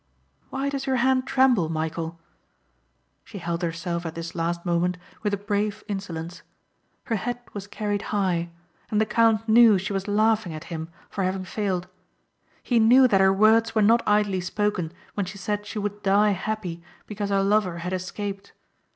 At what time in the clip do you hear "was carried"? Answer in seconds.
7.53-8.01